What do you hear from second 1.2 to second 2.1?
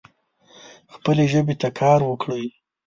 ژبې ته کار